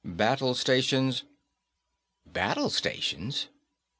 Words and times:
BATTLE 0.03 0.55
STATIONS! 0.55 1.25
Battle 2.25 2.71
Stations? 2.71 3.49